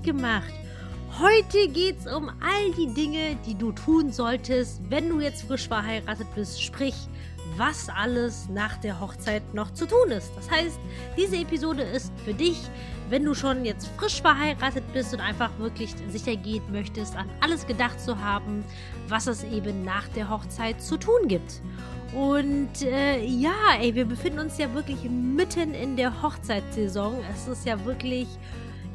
[0.00, 0.52] Leicht gemacht.
[1.18, 5.68] Heute geht es um all die Dinge, die du tun solltest, wenn du jetzt frisch
[5.68, 6.62] verheiratet bist.
[6.62, 6.94] Sprich,
[7.56, 10.30] was alles nach der Hochzeit noch zu tun ist.
[10.36, 10.78] Das heißt,
[11.16, 12.58] diese Episode ist für dich,
[13.08, 17.66] wenn du schon jetzt frisch verheiratet bist und einfach wirklich sicher gehen möchtest, an alles
[17.66, 18.64] gedacht zu haben,
[19.08, 21.60] was es eben nach der Hochzeit zu tun gibt.
[22.14, 27.16] Und äh, ja, ey, wir befinden uns ja wirklich mitten in der Hochzeitssaison.
[27.32, 28.28] Es ist ja wirklich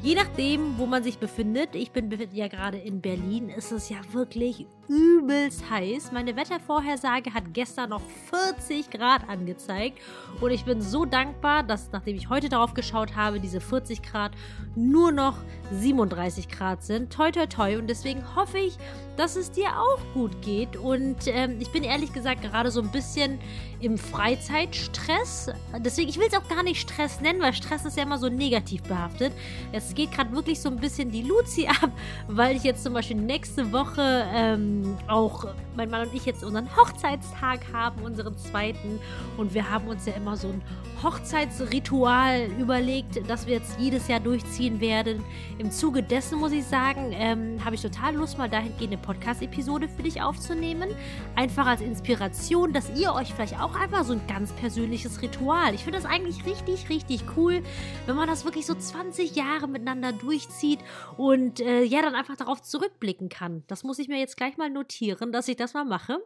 [0.02, 3.96] Je nachdem, wo man sich befindet, ich bin ja gerade in Berlin, ist es ja
[4.12, 6.12] wirklich übelst heiß.
[6.12, 9.98] Meine Wettervorhersage hat gestern noch 40 Grad angezeigt
[10.40, 14.32] und ich bin so dankbar, dass nachdem ich heute darauf geschaut habe, diese 40 Grad
[14.74, 15.38] nur noch
[15.72, 17.12] 37 Grad sind.
[17.12, 17.78] Toi, toi, toi.
[17.78, 18.76] Und deswegen hoffe ich,
[19.16, 20.76] dass es dir auch gut geht.
[20.76, 23.38] Und ähm, ich bin ehrlich gesagt gerade so ein bisschen
[23.80, 25.50] im Freizeitstress.
[25.78, 28.28] Deswegen, ich will es auch gar nicht Stress nennen, weil Stress ist ja immer so
[28.28, 29.32] negativ behaftet.
[29.72, 31.90] Es geht gerade wirklich so ein bisschen die Luzi ab,
[32.28, 34.75] weil ich jetzt zum Beispiel nächste Woche ähm,
[35.08, 35.46] auch
[35.76, 38.98] mein Mann und ich jetzt unseren Hochzeitstag haben, unseren zweiten.
[39.36, 40.62] Und wir haben uns ja immer so ein
[41.02, 45.22] Hochzeitsritual überlegt, das wir jetzt jedes Jahr durchziehen werden.
[45.58, 49.88] Im Zuge dessen muss ich sagen, ähm, habe ich total Lust, mal dahingehend eine Podcast-Episode
[49.88, 50.88] für dich aufzunehmen.
[51.34, 55.74] Einfach als Inspiration, dass ihr euch vielleicht auch einfach so ein ganz persönliches Ritual.
[55.74, 57.62] Ich finde das eigentlich richtig, richtig cool,
[58.06, 60.80] wenn man das wirklich so 20 Jahre miteinander durchzieht
[61.18, 63.64] und äh, ja, dann einfach darauf zurückblicken kann.
[63.66, 66.20] Das muss ich mir jetzt gleich mal notieren, dass ich das mal mache.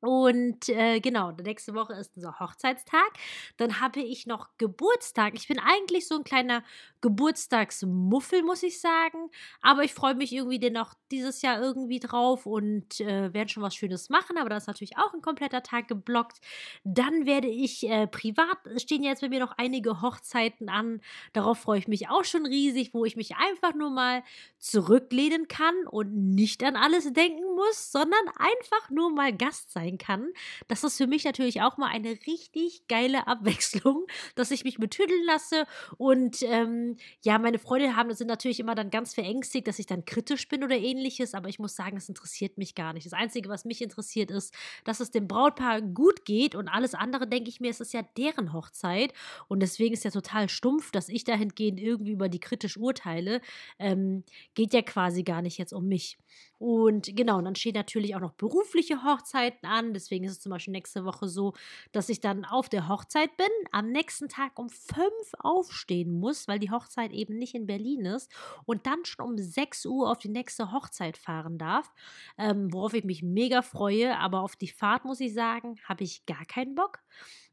[0.00, 3.10] Und äh, genau, nächste Woche ist unser Hochzeitstag.
[3.56, 5.34] Dann habe ich noch Geburtstag.
[5.34, 6.62] Ich bin eigentlich so ein kleiner
[7.00, 9.28] Geburtstagsmuffel, muss ich sagen.
[9.60, 13.74] Aber ich freue mich irgendwie dennoch dieses Jahr irgendwie drauf und äh, werde schon was
[13.74, 14.38] Schönes machen.
[14.38, 16.38] Aber da ist natürlich auch ein kompletter Tag geblockt.
[16.84, 21.00] Dann werde ich äh, privat, stehen jetzt bei mir noch einige Hochzeiten an.
[21.32, 24.22] Darauf freue ich mich auch schon riesig, wo ich mich einfach nur mal
[24.58, 30.32] zurücklehnen kann und nicht an alles denken muss, sondern einfach nur mal Gast sein kann.
[30.68, 35.24] Das ist für mich natürlich auch mal eine richtig geile Abwechslung, dass ich mich betüdeln
[35.24, 35.66] lasse.
[35.96, 40.04] Und ähm, ja, meine Freunde haben, sind natürlich immer dann ganz verängstigt, dass ich dann
[40.04, 41.34] kritisch bin oder ähnliches.
[41.34, 43.06] Aber ich muss sagen, es interessiert mich gar nicht.
[43.06, 44.54] Das Einzige, was mich interessiert, ist,
[44.84, 46.54] dass es dem Brautpaar gut geht.
[46.54, 49.12] Und alles andere, denke ich mir, es ist ja deren Hochzeit.
[49.48, 53.40] Und deswegen ist ja total stumpf, dass ich dahingehend irgendwie über die kritisch urteile.
[53.78, 56.18] Ähm, geht ja quasi gar nicht jetzt um mich.
[56.58, 59.94] Und genau, und dann stehen natürlich auch noch berufliche Hochzeiten an.
[59.94, 61.54] Deswegen ist es zum Beispiel nächste Woche so,
[61.92, 66.58] dass ich dann auf der Hochzeit bin, am nächsten Tag um fünf aufstehen muss, weil
[66.58, 68.30] die Hochzeit eben nicht in Berlin ist
[68.64, 71.92] und dann schon um 6 Uhr auf die nächste Hochzeit fahren darf,
[72.38, 74.18] ähm, worauf ich mich mega freue.
[74.18, 76.98] Aber auf die Fahrt, muss ich sagen, habe ich gar keinen Bock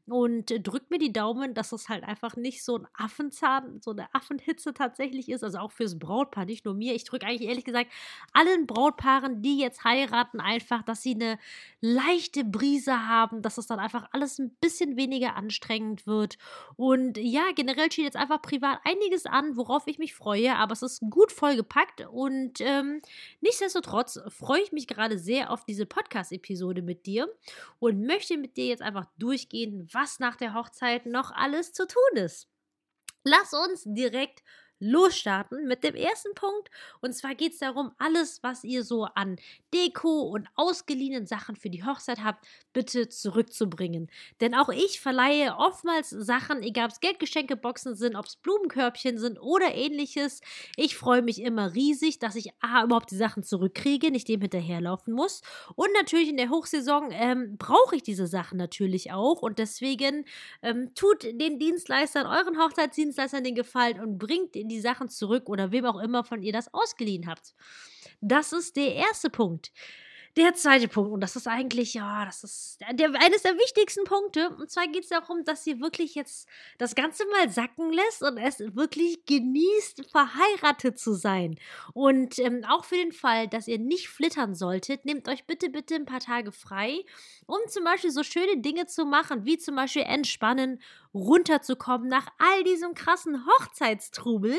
[0.08, 4.12] und drückt mir die Daumen, dass es halt einfach nicht so ein Affenzahn, so eine
[4.14, 5.42] Affenhitze tatsächlich ist.
[5.42, 6.94] Also auch fürs Brautpaar, nicht nur mir.
[6.94, 7.90] Ich drücke eigentlich ehrlich gesagt
[8.32, 11.38] allen Brautpaaren, die jetzt heiraten, einfach, dass sie eine
[11.80, 16.38] leichte Brise haben, dass es dann einfach alles ein bisschen weniger anstrengend wird.
[16.76, 20.82] Und ja, generell steht jetzt einfach privat einiges an, worauf ich mich freue, aber es
[20.82, 23.00] ist gut vollgepackt und ähm,
[23.40, 27.28] nichtsdestotrotz freue ich mich gerade sehr auf diese Podcast-Episode mit dir
[27.78, 32.16] und möchte mit dir jetzt einfach durchgehen, was nach der Hochzeit noch alles zu tun
[32.16, 32.48] ist.
[33.24, 34.42] Lass uns direkt
[34.78, 36.70] losstarten mit dem ersten Punkt.
[37.00, 39.36] Und zwar geht es darum, alles, was ihr so an
[39.72, 44.10] Deko und ausgeliehenen Sachen für die Hochzeit habt, bitte zurückzubringen.
[44.40, 49.38] Denn auch ich verleihe oftmals Sachen, egal ob es Geldgeschenkeboxen sind, ob es Blumenkörbchen sind
[49.40, 50.40] oder ähnliches.
[50.76, 55.14] Ich freue mich immer riesig, dass ich A, überhaupt die Sachen zurückkriege, nicht dem hinterherlaufen
[55.14, 55.42] muss.
[55.74, 59.42] Und natürlich in der Hochsaison ähm, brauche ich diese Sachen natürlich auch.
[59.42, 60.24] Und deswegen
[60.62, 65.84] ähm, tut den Dienstleistern, euren Hochzeitsdienstleistern den Gefallen und bringt die Sachen zurück oder wem
[65.86, 67.54] auch immer von ihr das ausgeliehen habt.
[68.20, 69.72] Das ist der erste Punkt.
[70.36, 74.50] Der zweite Punkt, und das ist eigentlich, ja, das ist der, eines der wichtigsten Punkte.
[74.50, 76.46] Und zwar geht es darum, dass ihr wirklich jetzt
[76.76, 81.56] das Ganze mal sacken lässt und es wirklich genießt, verheiratet zu sein.
[81.94, 85.94] Und ähm, auch für den Fall, dass ihr nicht flittern solltet, nehmt euch bitte, bitte
[85.94, 87.02] ein paar Tage frei,
[87.46, 90.80] um zum Beispiel so schöne Dinge zu machen, wie zum Beispiel entspannen,
[91.14, 94.54] runterzukommen nach all diesem krassen Hochzeitstrubel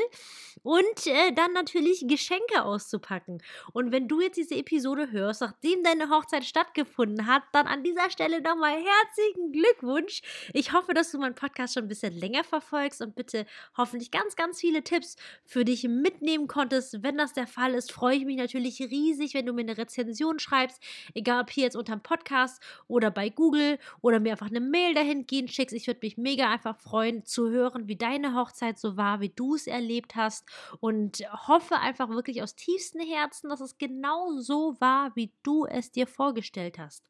[0.63, 3.41] und äh, dann natürlich Geschenke auszupacken.
[3.73, 8.09] Und wenn du jetzt diese Episode hörst, nachdem deine Hochzeit stattgefunden hat, dann an dieser
[8.09, 10.21] Stelle nochmal herzlichen Glückwunsch.
[10.53, 13.45] Ich hoffe, dass du meinen Podcast schon ein bisschen länger verfolgst und bitte
[13.77, 17.03] hoffentlich ganz, ganz viele Tipps für dich mitnehmen konntest.
[17.03, 20.39] Wenn das der Fall ist, freue ich mich natürlich riesig, wenn du mir eine Rezension
[20.39, 20.81] schreibst,
[21.13, 24.93] egal ob hier jetzt unter dem Podcast oder bei Google oder mir einfach eine Mail
[24.93, 25.75] dahingehend schickst.
[25.75, 29.55] Ich würde mich mega einfach freuen zu hören, wie deine Hochzeit so war, wie du
[29.55, 30.45] es erlebt hast
[30.79, 35.91] und hoffe einfach wirklich aus tiefstem Herzen, dass es genau so war, wie du es
[35.91, 37.09] dir vorgestellt hast.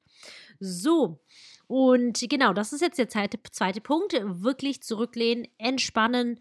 [0.60, 1.20] So,
[1.68, 4.14] und genau, das ist jetzt der zweite, zweite Punkt.
[4.14, 6.40] Wirklich zurücklehnen, entspannen,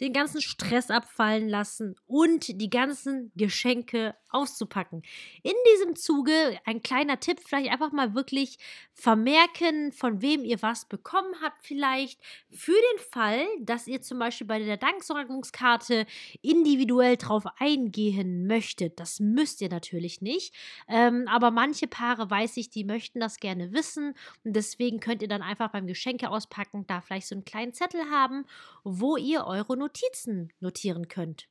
[0.00, 5.02] den ganzen Stress abfallen lassen und die ganzen Geschenke auszupacken.
[5.42, 6.32] In diesem Zuge
[6.64, 8.58] ein kleiner Tipp, vielleicht einfach mal wirklich
[8.92, 14.46] vermerken, von wem ihr was bekommen habt, vielleicht für den Fall, dass ihr zum Beispiel
[14.46, 16.06] bei der Danksorgungskarte
[16.42, 19.00] individuell drauf eingehen möchtet.
[19.00, 20.54] Das müsst ihr natürlich nicht,
[20.88, 25.28] ähm, aber manche Paare weiß ich, die möchten das gerne wissen und deswegen könnt ihr
[25.28, 28.44] dann einfach beim Geschenke auspacken da vielleicht so einen kleinen Zettel haben,
[28.84, 31.48] wo ihr eure Notizen notieren könnt.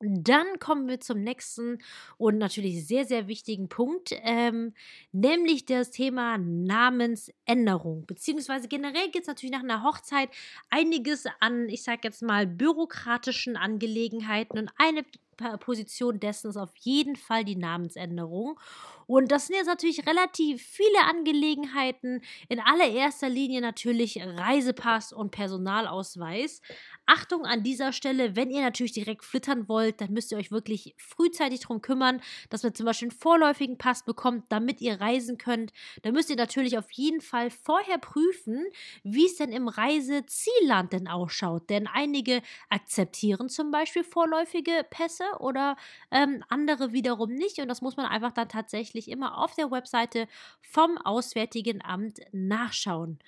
[0.00, 1.78] Dann kommen wir zum nächsten
[2.18, 4.72] und natürlich sehr, sehr wichtigen Punkt, ähm,
[5.10, 8.06] nämlich das Thema Namensänderung.
[8.06, 10.30] Beziehungsweise generell gibt es natürlich nach einer Hochzeit
[10.70, 15.04] einiges an, ich sage jetzt mal, bürokratischen Angelegenheiten und eine
[15.60, 18.58] Position dessen ist auf jeden Fall die Namensänderung.
[19.06, 22.20] Und das sind jetzt natürlich relativ viele Angelegenheiten.
[22.50, 26.60] In allererster Linie natürlich Reisepass und Personalausweis.
[27.06, 30.94] Achtung an dieser Stelle, wenn ihr natürlich direkt flittern wollt, dann müsst ihr euch wirklich
[30.98, 32.20] frühzeitig darum kümmern,
[32.50, 35.72] dass ihr zum Beispiel einen vorläufigen Pass bekommt, damit ihr reisen könnt.
[36.02, 38.66] Dann müsst ihr natürlich auf jeden Fall vorher prüfen,
[39.04, 41.70] wie es denn im Reisezielland denn ausschaut.
[41.70, 45.76] Denn einige akzeptieren zum Beispiel vorläufige Pässe oder
[46.10, 47.58] ähm, andere wiederum nicht.
[47.58, 50.28] Und das muss man einfach dann tatsächlich immer auf der Webseite
[50.60, 53.18] vom Auswärtigen Amt nachschauen.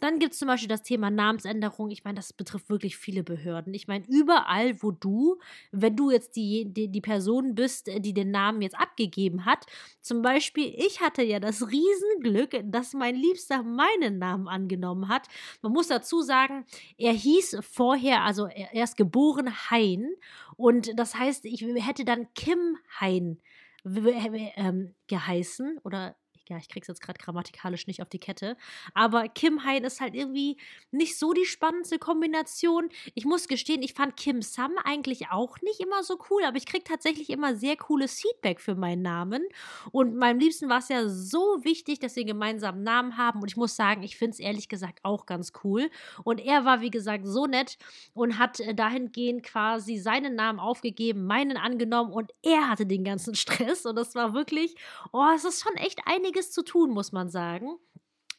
[0.00, 1.90] Dann gibt es zum Beispiel das Thema Namensänderung.
[1.90, 3.74] Ich meine, das betrifft wirklich viele Behörden.
[3.74, 5.38] Ich meine, überall, wo du,
[5.72, 9.66] wenn du jetzt die, die, die Person bist, äh, die den Namen jetzt abgegeben hat,
[10.00, 15.26] zum Beispiel, ich hatte ja das Riesenglück, dass mein Liebster meinen Namen angenommen hat.
[15.62, 16.64] Man muss dazu sagen,
[16.96, 20.08] er hieß vorher, also er ist geboren Hein
[20.60, 23.40] und das heißt, ich hätte dann Kim Hein
[23.84, 26.16] ähm, geheißen oder
[26.50, 28.56] ja, ich krieg's jetzt gerade grammatikalisch nicht auf die Kette.
[28.92, 30.56] Aber Kim Hein ist halt irgendwie
[30.90, 32.88] nicht so die spannendste Kombination.
[33.14, 36.66] Ich muss gestehen, ich fand Kim Sam eigentlich auch nicht immer so cool, aber ich
[36.66, 39.46] krieg tatsächlich immer sehr cooles Feedback für meinen Namen.
[39.92, 43.40] Und meinem Liebsten war es ja so wichtig, dass wir gemeinsam einen Namen haben.
[43.40, 45.88] Und ich muss sagen, ich finde es ehrlich gesagt auch ganz cool.
[46.24, 47.78] Und er war, wie gesagt, so nett
[48.12, 53.34] und hat äh, dahingehend quasi seinen Namen aufgegeben, meinen angenommen und er hatte den ganzen
[53.36, 53.86] Stress.
[53.86, 54.74] Und das war wirklich,
[55.12, 57.76] oh, es ist schon echt einiges einiges zu tun, muss man sagen.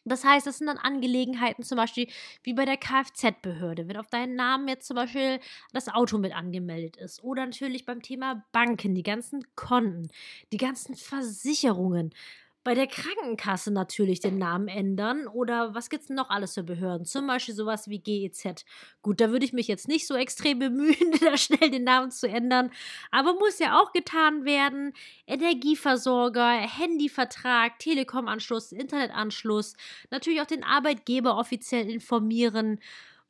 [0.03, 2.07] Das heißt, es sind dann Angelegenheiten zum Beispiel
[2.41, 5.39] wie bei der Kfz-Behörde, wenn auf deinen Namen jetzt zum Beispiel
[5.73, 7.23] das Auto mit angemeldet ist.
[7.23, 10.09] Oder natürlich beim Thema Banken, die ganzen Konten,
[10.51, 12.15] die ganzen Versicherungen
[12.63, 17.05] bei der Krankenkasse natürlich den Namen ändern oder was gibt es noch alles für Behörden?
[17.05, 18.65] Zum Beispiel sowas wie GEZ.
[19.01, 22.27] Gut, da würde ich mich jetzt nicht so extrem bemühen, da schnell den Namen zu
[22.27, 22.71] ändern,
[23.09, 24.93] aber muss ja auch getan werden.
[25.25, 29.73] Energieversorger, Handyvertrag, Telekomanschluss, Internetanschluss,
[30.11, 32.79] natürlich auch den Arbeitgeber offiziell informieren.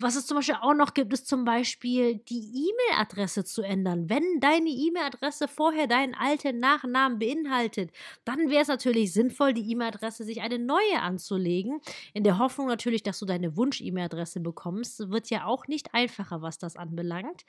[0.01, 4.09] Was es zum Beispiel auch noch gibt, ist zum Beispiel die E-Mail-Adresse zu ändern.
[4.09, 7.91] Wenn deine E-Mail-Adresse vorher deinen alten Nachnamen beinhaltet,
[8.25, 11.81] dann wäre es natürlich sinnvoll, die E-Mail-Adresse sich eine neue anzulegen.
[12.15, 15.11] In der Hoffnung natürlich, dass du deine Wunsch-E-Mail-Adresse bekommst.
[15.11, 17.45] Wird ja auch nicht einfacher, was das anbelangt.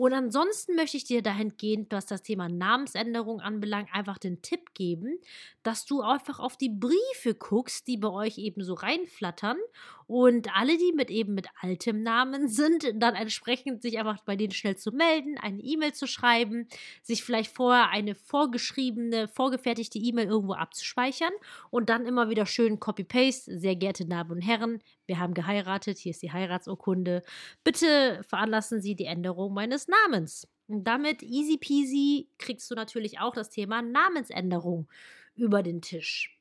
[0.00, 5.18] Und ansonsten möchte ich dir dahingehend, was das Thema Namensänderung anbelangt, einfach den Tipp geben,
[5.62, 9.58] dass du einfach auf die Briefe guckst, die bei euch eben so reinflattern
[10.06, 14.52] und alle, die mit eben mit altem Namen sind, dann entsprechend sich einfach bei denen
[14.52, 16.66] schnell zu melden, eine E-Mail zu schreiben,
[17.02, 21.32] sich vielleicht vorher eine vorgeschriebene, vorgefertigte E-Mail irgendwo abzuspeichern
[21.68, 23.58] und dann immer wieder schön Copy-Paste.
[23.58, 27.24] Sehr geehrte Damen und Herren, wir haben geheiratet, hier ist die Heiratsurkunde.
[27.64, 30.46] Bitte veranlassen Sie die Änderung meines Namens.
[30.68, 34.88] Und damit easy peasy kriegst du natürlich auch das Thema Namensänderung
[35.34, 36.38] über den Tisch.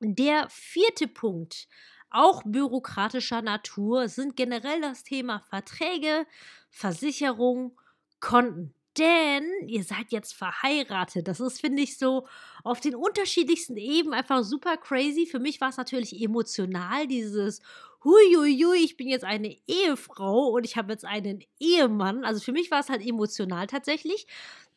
[0.00, 1.66] Der vierte Punkt,
[2.10, 6.26] auch bürokratischer Natur, sind generell das Thema Verträge,
[6.68, 7.80] Versicherung,
[8.20, 8.74] Konten.
[8.98, 11.26] Denn ihr seid jetzt verheiratet.
[11.26, 12.28] Das ist, finde ich, so
[12.62, 15.26] auf den unterschiedlichsten Ebenen einfach super crazy.
[15.26, 17.60] Für mich war es natürlich emotional, dieses
[18.04, 22.24] huiuiui, ich bin jetzt eine Ehefrau und ich habe jetzt einen Ehemann.
[22.24, 24.26] Also für mich war es halt emotional tatsächlich,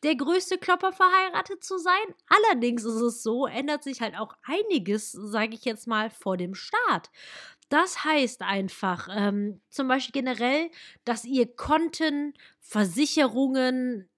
[0.02, 2.14] der größte Klopper verheiratet zu sein.
[2.28, 6.54] Allerdings ist es so, ändert sich halt auch einiges, sage ich jetzt mal, vor dem
[6.54, 7.10] Start.
[7.68, 10.70] Das heißt einfach, ähm, zum Beispiel generell,
[11.04, 14.08] dass ihr Konten, Versicherungen,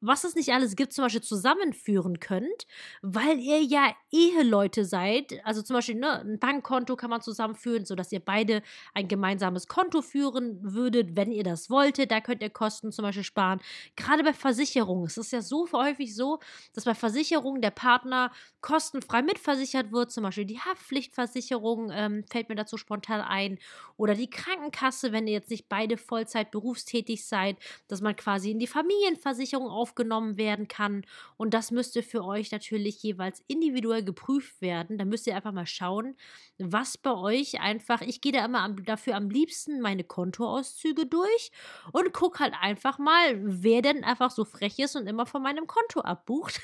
[0.00, 2.66] was es nicht alles gibt, zum Beispiel zusammenführen könnt,
[3.02, 5.40] weil ihr ja Eheleute seid.
[5.44, 8.62] Also zum Beispiel ne, ein Bankkonto kann man zusammenführen, sodass ihr beide
[8.94, 12.10] ein gemeinsames Konto führen würdet, wenn ihr das wolltet.
[12.10, 13.60] Da könnt ihr Kosten zum Beispiel sparen.
[13.96, 15.06] Gerade bei Versicherungen.
[15.06, 16.40] Es ist ja so häufig so,
[16.72, 20.10] dass bei Versicherungen der Partner kostenfrei mitversichert wird.
[20.10, 23.58] Zum Beispiel die Haftpflichtversicherung ähm, fällt mir dazu spontan ein.
[23.96, 28.58] Oder die Krankenkasse, wenn ihr jetzt nicht beide Vollzeit berufstätig seid, dass man quasi in
[28.58, 31.04] die Familienversicherung auf aufgenommen werden kann.
[31.36, 34.98] Und das müsste für euch natürlich jeweils individuell geprüft werden.
[34.98, 36.16] Da müsst ihr einfach mal schauen,
[36.58, 41.50] was bei euch einfach, ich gehe da immer am, dafür am liebsten meine Kontoauszüge durch
[41.92, 45.66] und gucke halt einfach mal, wer denn einfach so frech ist und immer von meinem
[45.66, 46.60] Konto abbucht.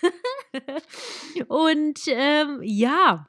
[1.49, 3.27] und ähm, ja.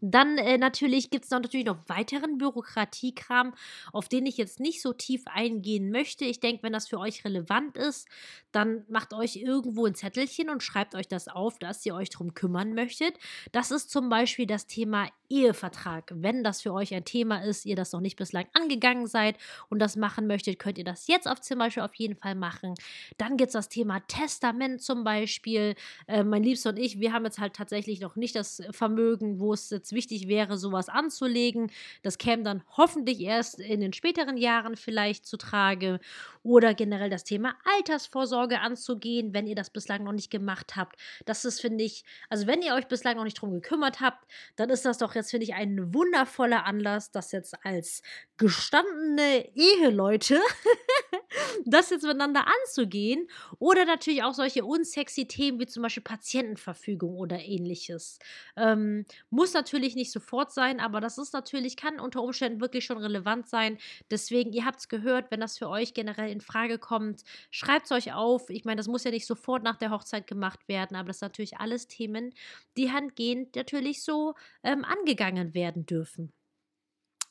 [0.00, 3.54] Dann äh, natürlich gibt es natürlich noch weiteren Bürokratiekram,
[3.92, 6.24] auf den ich jetzt nicht so tief eingehen möchte.
[6.24, 8.08] Ich denke, wenn das für euch relevant ist,
[8.52, 12.34] dann macht euch irgendwo ein Zettelchen und schreibt euch das auf, dass ihr euch darum
[12.34, 13.18] kümmern möchtet.
[13.52, 16.12] Das ist zum Beispiel das Thema Ehevertrag.
[16.14, 19.36] Wenn das für euch ein Thema ist, ihr das noch nicht bislang angegangen seid
[19.68, 22.74] und das machen möchtet, könnt ihr das jetzt auf zum Beispiel auf jeden Fall machen.
[23.16, 25.76] Dann gibt es das Thema Testament zum Beispiel.
[26.08, 29.52] Äh, mein Liebster und ich, wir haben jetzt halt tatsächlich noch nicht das Vermögen, wo
[29.52, 31.70] es jetzt wichtig wäre, sowas anzulegen.
[32.02, 36.00] Das käme dann hoffentlich erst in den späteren Jahren vielleicht zu Trage.
[36.42, 40.96] Oder generell das Thema Altersvorsorge anzugehen, wenn ihr das bislang noch nicht gemacht habt.
[41.26, 44.70] Das ist, finde ich, also wenn ihr euch bislang noch nicht drum gekümmert habt, dann
[44.70, 48.00] ist das doch jetzt, finde ich, ein wundervoller Anlass, das jetzt als
[48.38, 50.40] gestandene Eheleute
[51.66, 53.28] das jetzt miteinander anzugehen.
[53.58, 58.18] Oder natürlich auch solche unsexy Themen wie zum Beispiel Patientenverfügung oder ähnliches.
[58.56, 62.98] Ähm, muss natürlich nicht sofort sein, aber das ist natürlich, kann unter Umständen wirklich schon
[62.98, 63.78] relevant sein.
[64.10, 67.92] Deswegen, ihr habt es gehört, wenn das für euch generell in Frage kommt, schreibt es
[67.92, 68.48] euch auf.
[68.48, 71.26] Ich meine, das muss ja nicht sofort nach der Hochzeit gemacht werden, aber das sind
[71.26, 72.32] natürlich alles Themen,
[72.76, 76.32] die handgehend natürlich so ähm, angegangen werden dürfen.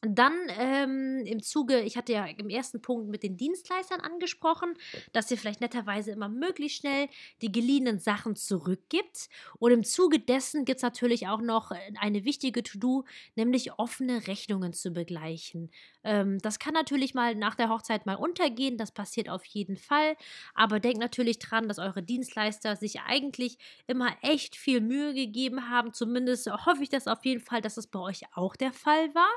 [0.02, 4.76] Dann ähm, im Zuge, ich hatte ja im ersten Punkt mit den Dienstleistern angesprochen,
[5.12, 7.10] dass ihr vielleicht netterweise immer möglichst schnell
[7.42, 9.28] die geliehenen Sachen zurückgibt.
[9.58, 13.04] Und im Zuge dessen gibt es natürlich auch noch äh, eine wichtige To-Do,
[13.36, 15.70] nämlich offene Rechnungen zu begleichen.
[16.06, 20.16] Ähm, das kann natürlich mal nach der Hochzeit mal untergehen, das passiert auf jeden Fall.
[20.54, 25.94] Aber denkt natürlich dran, dass eure Dienstleister sich eigentlich immer echt viel Mühe gegeben haben.
[25.94, 29.30] Zumindest hoffe ich das auf jeden Fall, dass es bei euch auch der Fall war.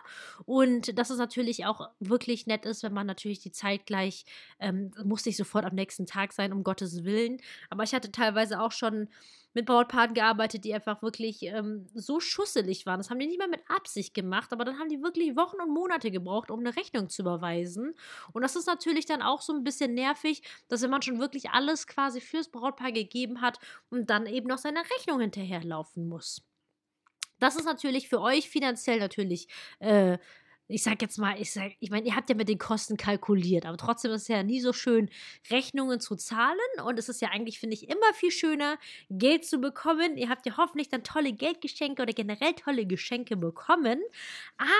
[0.52, 4.26] Und dass es natürlich auch wirklich nett ist, wenn man natürlich die Zeit gleich,
[4.60, 7.38] ähm, muss nicht sofort am nächsten Tag sein, um Gottes Willen.
[7.70, 9.08] Aber ich hatte teilweise auch schon
[9.54, 13.00] mit Brautpaaren gearbeitet, die einfach wirklich ähm, so schusselig waren.
[13.00, 15.72] Das haben die nicht mal mit Absicht gemacht, aber dann haben die wirklich Wochen und
[15.72, 17.94] Monate gebraucht, um eine Rechnung zu überweisen.
[18.34, 21.48] Und das ist natürlich dann auch so ein bisschen nervig, dass wenn man schon wirklich
[21.48, 26.42] alles quasi fürs Brautpaar gegeben hat und dann eben noch seine Rechnung hinterherlaufen muss.
[27.42, 29.48] Das ist natürlich für euch finanziell natürlich
[29.80, 30.18] äh,
[30.72, 33.66] ich sag jetzt mal, ich sag, ich meine, ihr habt ja mit den Kosten kalkuliert,
[33.66, 35.10] aber trotzdem ist es ja nie so schön,
[35.50, 36.58] Rechnungen zu zahlen.
[36.84, 38.78] Und es ist ja eigentlich, finde ich, immer viel schöner,
[39.10, 40.16] Geld zu bekommen.
[40.16, 44.00] Ihr habt ja hoffentlich dann tolle Geldgeschenke oder generell tolle Geschenke bekommen.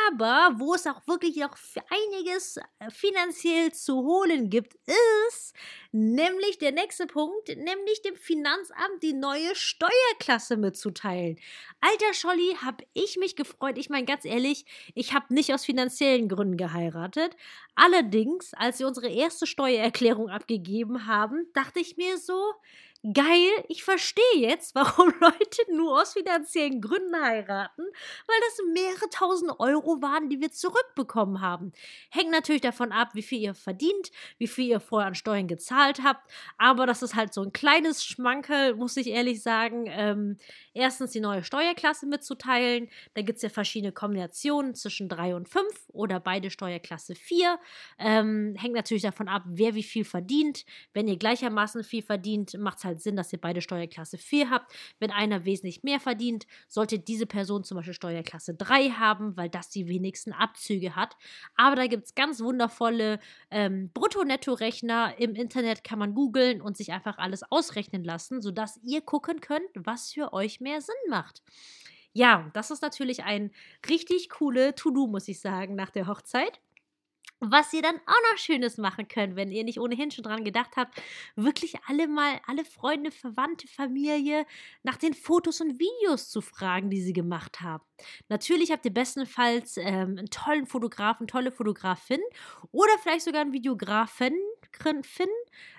[0.08, 1.56] Aber wo es auch wirklich noch
[1.90, 5.54] einiges äh, finanziell zu holen gibt, ist
[5.92, 11.38] nämlich der nächste Punkt, nämlich dem Finanzamt die neue Steuerklasse mitzuteilen.
[11.80, 13.76] Alter Scholli, hab ich mich gefreut.
[13.76, 17.36] Ich meine, ganz ehrlich, ich habe nicht aus finanziellen Gründen geheiratet.
[17.74, 22.38] Allerdings, als wir unsere erste Steuererklärung abgegeben haben, dachte ich mir so,
[23.12, 29.52] geil, ich verstehe jetzt, warum Leute nur aus finanziellen Gründen heiraten, weil das mehrere tausend
[29.58, 31.72] Euro waren, die wir zurückbekommen haben.
[32.10, 36.02] Hängt natürlich davon ab, wie viel ihr verdient, wie viel ihr vorher an Steuern gezahlt
[36.02, 39.86] habt, aber das ist halt so ein kleines Schmankerl, muss ich ehrlich sagen.
[39.88, 40.38] Ähm,
[40.74, 45.66] erstens die neue Steuerklasse mitzuteilen, da gibt es ja verschiedene Kombinationen zwischen 3 und 5
[45.88, 47.58] oder beide Steuerklasse 4.
[47.98, 50.64] Ähm, hängt natürlich davon ab, wer wie viel verdient.
[50.92, 54.50] Wenn ihr gleichermaßen viel verdient, macht es halt halt Sinn, dass ihr beide Steuerklasse 4
[54.50, 54.72] habt.
[54.98, 59.68] Wenn einer wesentlich mehr verdient, sollte diese Person zum Beispiel Steuerklasse 3 haben, weil das
[59.70, 61.16] die wenigsten Abzüge hat.
[61.56, 63.18] Aber da gibt es ganz wundervolle
[63.50, 65.14] ähm, Brutto-Netto-Rechner.
[65.18, 69.68] Im Internet kann man googeln und sich einfach alles ausrechnen lassen, sodass ihr gucken könnt,
[69.74, 71.42] was für euch mehr Sinn macht.
[72.14, 73.50] Ja, das ist natürlich ein
[73.88, 76.60] richtig coole To-Do, muss ich sagen, nach der Hochzeit.
[77.44, 80.76] Was ihr dann auch noch Schönes machen könnt, wenn ihr nicht ohnehin schon dran gedacht
[80.76, 81.02] habt,
[81.34, 84.46] wirklich alle mal, alle Freunde, Verwandte, Familie
[84.84, 87.82] nach den Fotos und Videos zu fragen, die sie gemacht haben.
[88.28, 92.20] Natürlich habt ihr bestenfalls ähm, einen tollen Fotografen, tolle Fotografin
[92.70, 94.34] oder vielleicht sogar einen Videografen,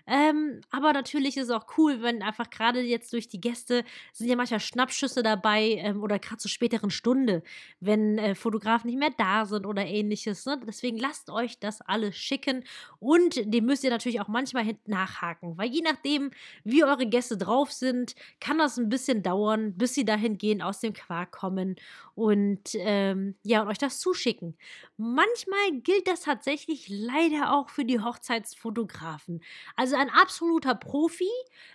[0.05, 4.27] Ähm, aber natürlich ist es auch cool, wenn einfach gerade jetzt durch die Gäste sind
[4.27, 7.41] ja manchmal Schnappschüsse dabei ähm, oder gerade zur späteren Stunde,
[7.79, 10.45] wenn äh, Fotografen nicht mehr da sind oder ähnliches.
[10.45, 10.60] Ne?
[10.67, 12.65] Deswegen lasst euch das alles schicken
[13.00, 16.31] und dem müsst ihr natürlich auch manchmal hinten nachhaken, weil je nachdem,
[16.65, 20.81] wie eure Gäste drauf sind, kann das ein bisschen dauern, bis sie dahin gehen, aus
[20.81, 21.77] dem Quark kommen
[22.15, 24.55] und ähm, ja, und euch das zuschicken.
[24.98, 29.41] Manchmal gilt das tatsächlich leider auch für die Hochzeitsfotografen.
[29.75, 31.29] Also ein absoluter Profi.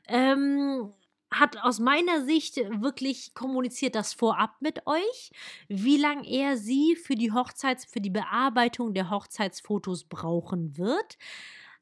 [0.07, 0.93] Ähm,
[1.31, 5.31] hat aus meiner Sicht wirklich kommuniziert das vorab mit euch,
[5.69, 11.19] wie lange er sie für die Hochzeits, für die Bearbeitung der Hochzeitsfotos brauchen wird.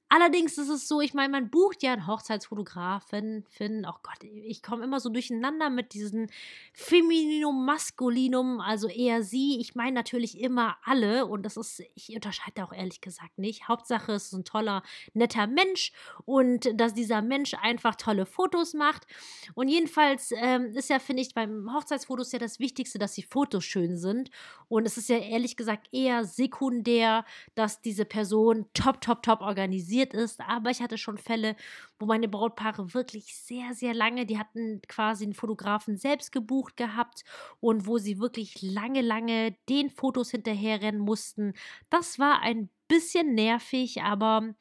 [0.08, 4.62] Allerdings ist es so, ich meine, man bucht ja einen Hochzeitsfotografen, Finn, oh Gott, ich
[4.62, 6.28] komme immer so durcheinander mit diesem
[6.72, 9.58] Femininum, Maskulinum, also eher sie.
[9.58, 13.66] Ich meine natürlich immer alle und das ist, ich unterscheide auch ehrlich gesagt nicht.
[13.66, 15.90] Hauptsache, es ist ein toller, netter Mensch
[16.24, 19.08] und dass dieser Mensch einfach tolle Fotos macht.
[19.54, 23.64] Und jedenfalls ähm, ist ja, finde ich, beim Hochzeitsfotos ja das Wichtigste, dass die Fotos
[23.64, 24.30] schön sind.
[24.68, 27.24] Und es ist ja ehrlich gesagt eher sekundär,
[27.56, 30.40] dass diese Person top, top, top organisiert organisiert ist.
[30.40, 31.56] Aber ich hatte schon Fälle,
[31.98, 37.24] wo meine Brautpaare wirklich sehr, sehr lange, die hatten quasi einen Fotografen selbst gebucht gehabt
[37.60, 41.54] und wo sie wirklich lange, lange den Fotos hinterherrennen mussten.
[41.90, 44.54] Das war ein bisschen nervig, aber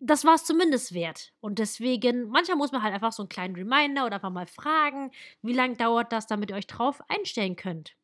[0.00, 1.32] das war es zumindest wert.
[1.40, 5.10] Und deswegen, manchmal muss man halt einfach so einen kleinen Reminder oder einfach mal fragen,
[5.42, 7.96] wie lange dauert das, damit ihr euch drauf einstellen könnt.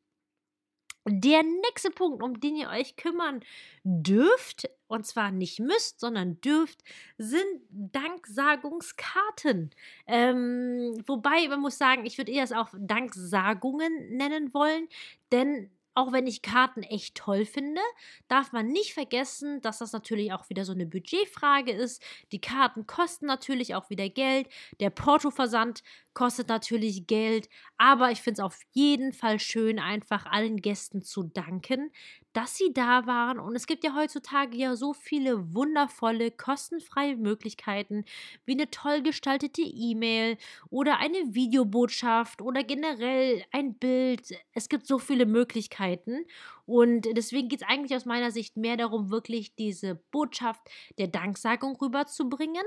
[1.06, 3.40] Der nächste Punkt, um den ihr euch kümmern
[3.84, 6.82] dürft, und zwar nicht müsst, sondern dürft,
[7.16, 9.70] sind Danksagungskarten.
[10.06, 14.88] Ähm, wobei, man muss sagen, ich würde eher es auch Danksagungen nennen wollen,
[15.30, 17.80] denn auch wenn ich Karten echt toll finde,
[18.28, 22.02] darf man nicht vergessen, dass das natürlich auch wieder so eine Budgetfrage ist.
[22.32, 24.48] Die Karten kosten natürlich auch wieder Geld.
[24.78, 25.82] Der Portoversand
[26.14, 27.48] kostet natürlich Geld.
[27.78, 31.90] Aber ich finde es auf jeden Fall schön, einfach allen Gästen zu danken,
[32.32, 33.38] dass sie da waren.
[33.40, 38.04] Und es gibt ja heutzutage ja so viele wundervolle, kostenfreie Möglichkeiten,
[38.44, 40.36] wie eine toll gestaltete E-Mail
[40.70, 44.28] oder eine Videobotschaft oder generell ein Bild.
[44.52, 46.24] Es gibt so viele Möglichkeiten.
[46.70, 50.60] Und deswegen geht es eigentlich aus meiner Sicht mehr darum, wirklich diese Botschaft
[50.98, 52.62] der Danksagung rüberzubringen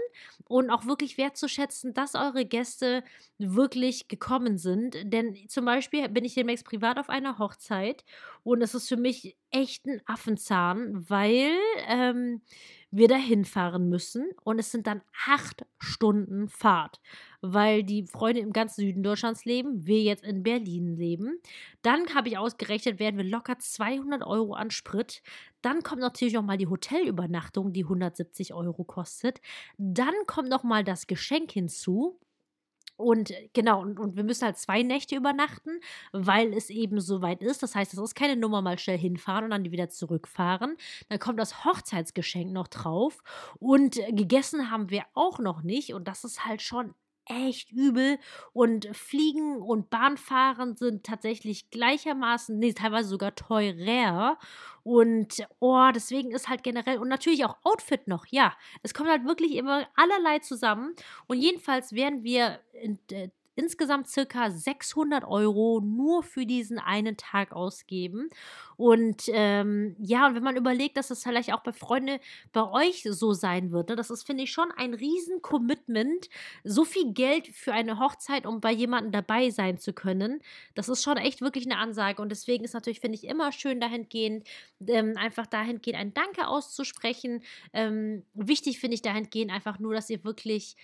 [0.50, 3.06] und auch wirklich wertzuschätzen, dass eure Gäste
[3.38, 4.98] wirklich gekommen sind.
[5.06, 8.04] Denn zum Beispiel bin ich demnächst privat auf einer Hochzeit
[8.44, 11.52] und es ist für mich echt ein Affenzahn, weil
[11.88, 12.42] ähm,
[12.96, 17.02] wir da hinfahren müssen und es sind dann acht Stunden Fahrt,
[17.42, 21.40] weil die Freunde im ganzen Süden Deutschlands leben, wir jetzt in Berlin leben.
[21.82, 25.24] Dann habe ich ausgerechnet, werden wir locker 200 Euro an Sprit.
[25.64, 29.42] Dann kommt natürlich noch mal die Hotelübernachtung, die 170 Euro kostet.
[29.80, 32.20] Dann kommt noch mal das Geschenk hinzu.
[32.96, 35.80] Und äh, genau, und, und wir müssen halt zwei Nächte übernachten,
[36.12, 37.64] weil es eben so weit ist.
[37.64, 40.78] Das heißt, es ist keine Nummer mal schnell hinfahren und dann wieder zurückfahren.
[41.10, 43.24] Dann kommt das Hochzeitsgeschenk noch drauf.
[43.60, 45.94] Und äh, gegessen haben wir auch noch nicht.
[45.94, 46.94] Und das ist halt schon
[47.26, 48.20] echt übel.
[48.54, 54.38] Und Fliegen und Bahnfahren sind tatsächlich gleichermaßen, nee, teilweise sogar teurer.
[54.84, 59.26] Und oh, deswegen ist halt generell und natürlich auch Outfit noch, ja, es kommt halt
[59.26, 60.94] wirklich immer allerlei zusammen.
[61.28, 67.52] Und jedenfalls werden wir in, äh, insgesamt circa 600 Euro nur für diesen einen Tag
[67.52, 68.30] ausgeben.
[68.76, 72.20] Und ähm, ja, und wenn man überlegt, dass das vielleicht auch bei Freunden
[72.52, 76.30] bei euch so sein wird, ne, das ist, finde ich, schon ein Riesen-Commitment,
[76.64, 80.42] so viel Geld für eine Hochzeit, um bei jemandem dabei sein zu können.
[80.76, 82.22] Das ist schon echt wirklich eine Ansage.
[82.22, 84.48] Und deswegen ist natürlich, finde ich, immer schön dahingehend,
[84.88, 87.44] ähm, einfach dahingehend ein Danke auszusprechen.
[87.74, 90.76] Ähm, wichtig finde ich dahingehend einfach nur, dass ihr wirklich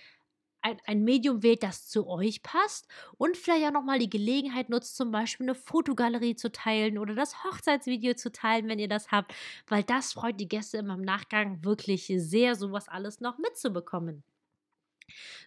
[0.62, 2.86] ein, ein Medium wählt, das zu euch passt
[3.18, 7.44] und vielleicht auch nochmal die Gelegenheit nutzt, zum Beispiel eine Fotogalerie zu teilen oder das
[7.44, 9.34] Hochzeitsvideo zu teilen, wenn ihr das habt,
[9.68, 14.22] weil das freut die Gäste immer im Nachgang wirklich sehr, sowas alles noch mitzubekommen.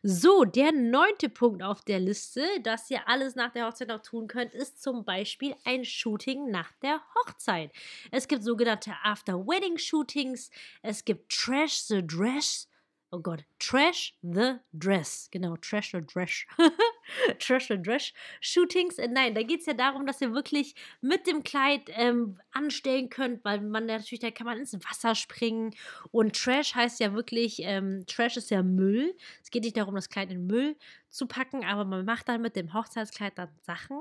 [0.01, 4.27] So, der neunte Punkt auf der Liste, das ihr alles nach der Hochzeit noch tun
[4.27, 7.71] könnt, ist zum Beispiel ein Shooting nach der Hochzeit.
[8.11, 12.67] Es gibt sogenannte After-Wedding-Shootings, es gibt Trash the Dress
[13.13, 15.29] oh Gott, Trash the Dress.
[15.31, 16.43] Genau, Trash the Dress.
[17.39, 18.97] Trash and Trash Shootings.
[18.97, 23.09] Äh, nein, da geht es ja darum, dass ihr wirklich mit dem Kleid ähm, anstellen
[23.09, 25.75] könnt, weil man natürlich, da kann man ins Wasser springen.
[26.11, 29.15] Und Trash heißt ja wirklich, ähm, Trash ist ja Müll.
[29.41, 30.75] Es geht nicht darum, das Kleid in Müll
[31.13, 33.99] zu packen, aber man macht dann mit dem Hochzeitskleid dann Sachen,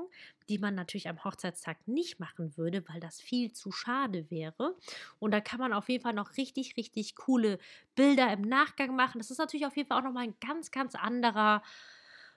[0.49, 4.75] die man natürlich am Hochzeitstag nicht machen würde, weil das viel zu schade wäre.
[5.19, 7.59] Und da kann man auf jeden Fall noch richtig, richtig coole
[7.95, 9.19] Bilder im Nachgang machen.
[9.19, 11.61] Das ist natürlich auf jeden Fall auch nochmal ein ganz, ganz anderer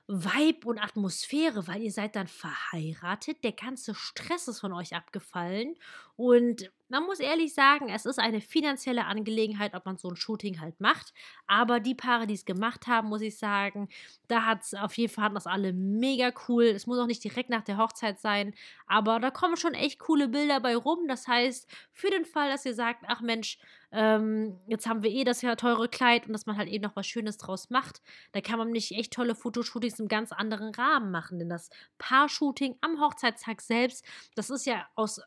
[0.08, 5.74] Vibe und Atmosphäre, weil ihr seid dann verheiratet, der ganze Stress ist von euch abgefallen
[6.16, 10.60] und man muss ehrlich sagen, es ist eine finanzielle Angelegenheit, ob man so ein Shooting
[10.60, 11.12] halt macht.
[11.46, 13.88] Aber die Paare, die es gemacht haben, muss ich sagen,
[14.28, 16.64] da hat es auf jeden Fall das alle mega cool.
[16.64, 18.54] Es muss auch nicht direkt nach der Hochzeit sein,
[18.86, 21.08] aber da kommen schon echt coole Bilder bei rum.
[21.08, 23.58] Das heißt, für den Fall, dass ihr sagt, ach Mensch,
[23.92, 26.96] ähm, jetzt haben wir eh das ja teure Kleid und dass man halt eben noch
[26.96, 28.02] was Schönes draus macht,
[28.32, 31.38] da kann man nicht echt tolle Fotoshootings im ganz anderen Rahmen machen.
[31.38, 35.20] Denn das Paar-Shooting am Hochzeitstag selbst, das ist ja aus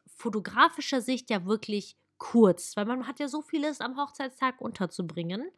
[0.79, 5.49] fotografischer Sicht ja wirklich kurz, weil man hat ja so vieles am Hochzeitstag unterzubringen.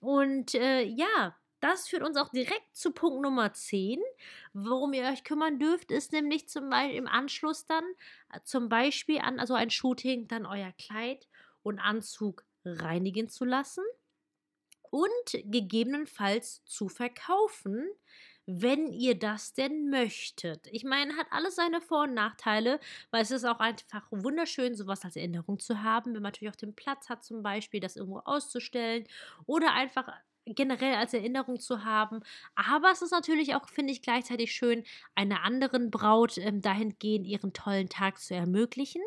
[0.00, 4.00] Und äh, ja, das führt uns auch direkt zu Punkt Nummer 10.
[4.52, 7.84] Worum ihr euch kümmern dürft, ist nämlich zum Beispiel im Anschluss dann
[8.32, 11.28] äh, zum Beispiel an also ein Shooting dann euer Kleid
[11.62, 13.84] und Anzug reinigen zu lassen
[14.90, 17.88] und gegebenenfalls zu verkaufen,
[18.46, 20.66] wenn ihr das denn möchtet.
[20.72, 25.04] Ich meine, hat alles seine Vor- und Nachteile, weil es ist auch einfach wunderschön, sowas
[25.04, 28.18] als Erinnerung zu haben, wenn man natürlich auch den Platz hat, zum Beispiel das irgendwo
[28.18, 29.06] auszustellen
[29.46, 30.08] oder einfach
[30.44, 32.20] generell als Erinnerung zu haben.
[32.54, 37.52] Aber es ist natürlich auch, finde ich, gleichzeitig schön, einer anderen Braut ähm, dahingehend ihren
[37.52, 39.02] tollen Tag zu ermöglichen.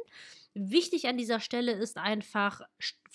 [0.53, 2.61] Wichtig an dieser Stelle ist einfach,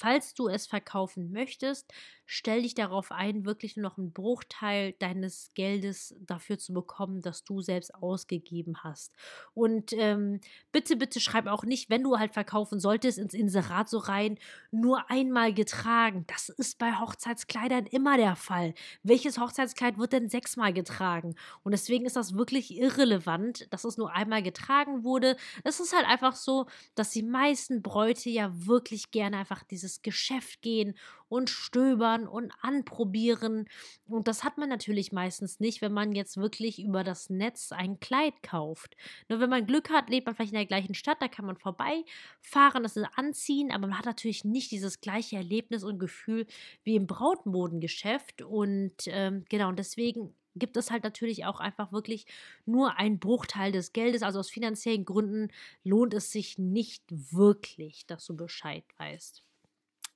[0.01, 1.93] falls du es verkaufen möchtest,
[2.25, 7.45] stell dich darauf ein, wirklich nur noch einen Bruchteil deines Geldes dafür zu bekommen, das
[7.45, 9.13] du selbst ausgegeben hast.
[9.53, 10.41] Und ähm,
[10.73, 14.39] bitte, bitte schreib auch nicht, wenn du halt verkaufen solltest, ins Inserat so rein,
[14.71, 16.25] nur einmal getragen.
[16.29, 18.75] Das ist bei Hochzeitskleidern immer der Fall.
[19.03, 21.35] Welches Hochzeitskleid wird denn sechsmal getragen?
[21.63, 25.37] Und deswegen ist das wirklich irrelevant, dass es nur einmal getragen wurde.
[25.65, 30.63] Es ist halt einfach so, dass die meisten Bräute ja wirklich gerne einfach dieses Geschäft
[30.63, 30.97] gehen
[31.29, 33.69] und stöbern und anprobieren.
[34.09, 38.01] Und das hat man natürlich meistens nicht, wenn man jetzt wirklich über das Netz ein
[38.01, 38.97] Kleid kauft.
[39.29, 41.57] Nur wenn man Glück hat, lebt man vielleicht in der gleichen Stadt, da kann man
[41.57, 46.47] vorbeifahren, das anziehen, aber man hat natürlich nicht dieses gleiche Erlebnis und Gefühl
[46.85, 48.43] wie im Brautmodengeschäft.
[48.43, 52.27] Und ähm, genau, und deswegen gibt es halt natürlich auch einfach wirklich
[52.67, 54.23] nur einen Bruchteil des Geldes.
[54.23, 55.49] Also aus finanziellen Gründen
[55.85, 59.45] lohnt es sich nicht wirklich, dass du Bescheid weißt.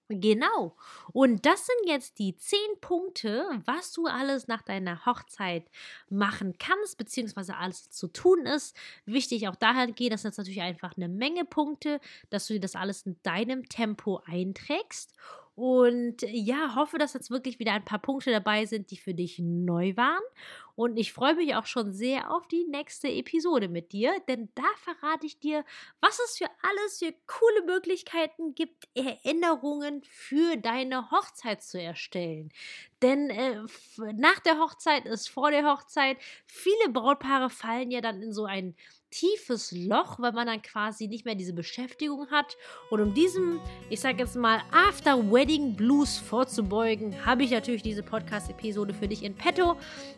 [0.09, 0.77] Genau.
[1.13, 5.65] Und das sind jetzt die zehn Punkte, was du alles nach deiner Hochzeit
[6.11, 8.77] machen kannst, beziehungsweise alles zu tun ist.
[9.07, 12.77] Wichtig auch daher gehen, das ist natürlich einfach eine Menge Punkte, dass du dir das
[12.77, 15.15] alles in deinem Tempo einträgst.
[15.57, 19.39] Und ja, hoffe, dass jetzt wirklich wieder ein paar Punkte dabei sind, die für dich
[19.39, 20.23] neu waren.
[20.77, 24.65] Und ich freue mich auch schon sehr auf die nächste Episode mit dir, denn da
[24.77, 25.65] verrate ich dir,
[26.01, 32.51] was es für alles für coole Möglichkeiten gibt, Erinnerungen für deine Hochzeit zu erstellen.
[33.03, 33.61] Denn äh,
[34.15, 36.17] nach der Hochzeit ist vor der Hochzeit.
[36.47, 38.75] Viele Brautpaare fallen ja dann in so ein
[39.15, 42.57] tiefes Loch, weil man dann quasi nicht mehr diese Beschäftigung hat.
[42.91, 48.93] Und um diesem, ich sage jetzt mal, After-Wedding Blues vorzubeugen, habe ich natürlich diese Podcast-Episode
[48.93, 49.77] für dich in petto.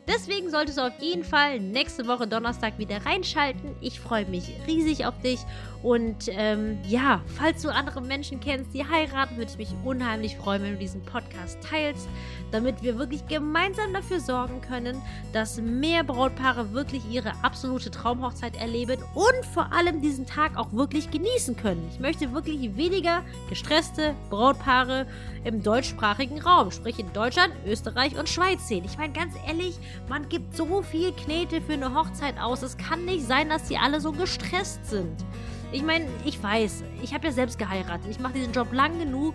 [0.08, 3.76] Deswegen solltest du auf jeden Fall nächste Woche Donnerstag wieder reinschalten.
[3.82, 5.40] Ich freue mich riesig auf dich.
[5.82, 10.62] Und ähm, ja, falls du andere Menschen kennst, die heiraten, würde ich mich unheimlich freuen,
[10.62, 12.08] wenn du diesen Podcast teilst,
[12.50, 15.00] damit wir wirklich gemeinsam dafür sorgen können,
[15.32, 20.72] dass mehr Brautpaare wirklich ihre absolute Traumhochzeit erleben leben und vor allem diesen Tag auch
[20.72, 21.88] wirklich genießen können.
[21.92, 25.06] Ich möchte wirklich weniger gestresste Brautpaare
[25.44, 28.84] im deutschsprachigen Raum, sprich in Deutschland, Österreich und Schweiz sehen.
[28.84, 32.62] Ich meine, ganz ehrlich, man gibt so viel Knete für eine Hochzeit aus.
[32.62, 35.24] Es kann nicht sein, dass die alle so gestresst sind.
[35.72, 38.06] Ich meine, ich weiß, ich habe ja selbst geheiratet.
[38.10, 39.34] Ich mache diesen Job lang genug.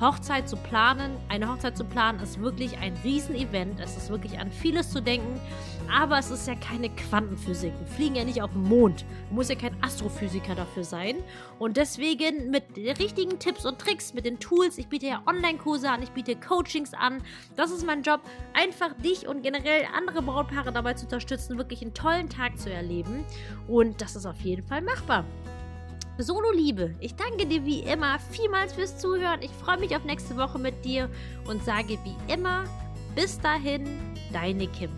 [0.00, 3.80] Hochzeit zu planen, eine Hochzeit zu planen, ist wirklich ein Riesenevent.
[3.80, 5.40] Es ist wirklich an vieles zu denken.
[5.90, 7.72] Aber es ist ja keine Quantenphysik.
[7.78, 9.04] Wir fliegen ja nicht auf den Mond.
[9.28, 11.16] Du musst ja kein Astrophysiker dafür sein.
[11.58, 14.78] Und deswegen mit richtigen Tipps und Tricks, mit den Tools.
[14.78, 17.22] Ich biete ja Online-Kurse an, ich biete Coachings an.
[17.56, 18.20] Das ist mein Job,
[18.52, 23.24] einfach dich und generell andere Brautpaare dabei zu unterstützen, wirklich einen tollen Tag zu erleben.
[23.66, 25.24] Und das ist auf jeden Fall machbar.
[26.20, 29.40] Solo Liebe, ich danke dir wie immer vielmals fürs Zuhören.
[29.40, 31.08] Ich freue mich auf nächste Woche mit dir
[31.46, 32.64] und sage wie immer,
[33.14, 33.86] bis dahin,
[34.32, 34.90] deine Kim.